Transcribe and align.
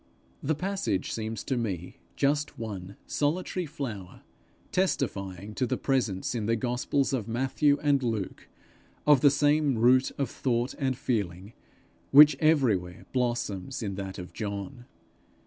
The 0.41 0.55
passage 0.55 1.11
seems 1.11 1.43
to 1.43 1.55
me 1.55 1.97
just 2.15 2.57
one 2.57 2.97
solitary 3.05 3.67
flower 3.67 4.23
testifying 4.71 5.53
to 5.53 5.67
the 5.67 5.77
presence 5.77 6.33
in 6.33 6.47
the 6.47 6.55
gospels 6.55 7.13
of 7.13 7.27
Matthew 7.27 7.77
and 7.83 8.01
Luke 8.01 8.49
of 9.05 9.21
the 9.21 9.29
same 9.29 9.77
root 9.77 10.11
of 10.17 10.27
thought 10.27 10.73
and 10.79 10.97
feeling 10.97 11.53
which 12.09 12.35
everywhere 12.39 13.05
blossoms 13.13 13.83
in 13.83 13.93
that 13.93 14.17
of 14.17 14.33
John. 14.33 14.87